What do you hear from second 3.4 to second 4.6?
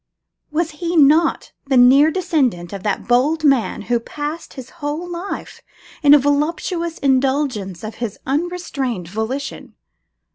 man who passed